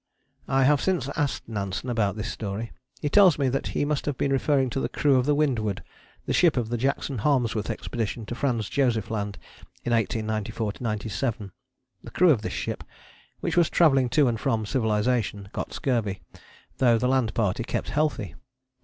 [0.47, 2.71] I have since asked Nansen about this story.
[3.03, 5.83] He tells me that he must have been referring to the crew of the Windward,
[6.25, 9.37] the ship of the Jackson Harmsworth Expedition to Franz Josef Land
[9.85, 11.51] in 1894 97.
[12.03, 12.83] The crew of this ship,
[13.41, 16.19] which was travelling to and from civilization, got scurvy,
[16.79, 18.33] though the land party kept healthy.